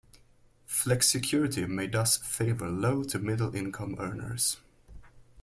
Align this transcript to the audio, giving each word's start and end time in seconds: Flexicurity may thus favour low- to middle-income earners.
Flexicurity 0.65 1.67
may 1.67 1.85
thus 1.85 2.17
favour 2.17 2.67
low- 2.71 3.03
to 3.03 3.19
middle-income 3.19 3.97
earners. 3.99 4.57